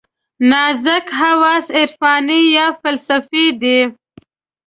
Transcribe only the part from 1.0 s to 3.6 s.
حواس عرفاني یا فلسفي